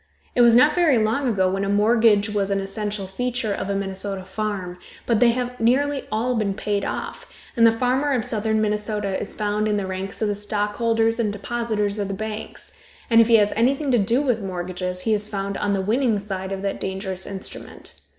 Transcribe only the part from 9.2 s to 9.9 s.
is found in the